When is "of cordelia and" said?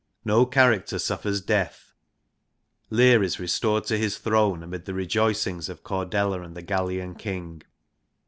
5.69-6.57